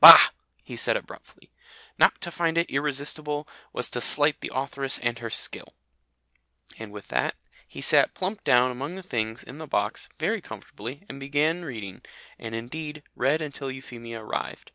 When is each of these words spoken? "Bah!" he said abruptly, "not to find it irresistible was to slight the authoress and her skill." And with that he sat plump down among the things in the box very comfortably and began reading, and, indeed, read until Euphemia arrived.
"Bah!" 0.00 0.30
he 0.64 0.74
said 0.74 0.96
abruptly, 0.96 1.52
"not 1.96 2.20
to 2.20 2.32
find 2.32 2.58
it 2.58 2.68
irresistible 2.68 3.46
was 3.72 3.88
to 3.90 4.00
slight 4.00 4.40
the 4.40 4.50
authoress 4.52 4.98
and 4.98 5.20
her 5.20 5.30
skill." 5.30 5.74
And 6.76 6.90
with 6.90 7.06
that 7.06 7.36
he 7.68 7.80
sat 7.80 8.12
plump 8.12 8.42
down 8.42 8.72
among 8.72 8.96
the 8.96 9.02
things 9.04 9.44
in 9.44 9.58
the 9.58 9.66
box 9.68 10.08
very 10.18 10.40
comfortably 10.40 11.04
and 11.08 11.20
began 11.20 11.64
reading, 11.64 12.02
and, 12.36 12.52
indeed, 12.52 13.04
read 13.14 13.40
until 13.40 13.70
Euphemia 13.70 14.20
arrived. 14.20 14.72